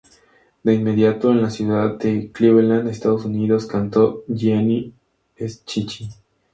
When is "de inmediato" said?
0.63-1.29